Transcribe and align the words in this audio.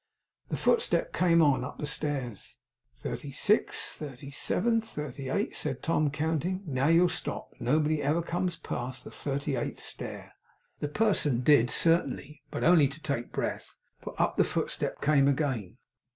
The 0.49 0.57
footstep 0.57 1.13
came 1.13 1.43
on, 1.43 1.63
up 1.63 1.77
the 1.77 1.85
stairs. 1.85 2.57
'Thirty 2.97 3.29
six, 3.29 3.95
thirty 3.95 4.31
seven, 4.31 4.81
thirty 4.81 5.29
eight,' 5.29 5.55
said 5.55 5.83
Tom, 5.83 6.09
counting. 6.09 6.63
'Now 6.65 6.87
you'll 6.87 7.07
stop. 7.07 7.53
Nobody 7.59 8.01
ever 8.01 8.23
comes 8.23 8.55
past 8.55 9.03
the 9.03 9.11
thirty 9.11 9.55
eighth 9.55 9.79
stair.' 9.79 10.33
The 10.79 10.87
person 10.87 11.41
did, 11.41 11.69
certainly, 11.69 12.41
but 12.49 12.63
only 12.63 12.87
to 12.87 12.99
take 12.99 13.31
breath; 13.31 13.77
for 13.99 14.19
up 14.19 14.37
the 14.37 14.43
footstep 14.43 15.01
came 15.01 15.27
again. 15.27 15.77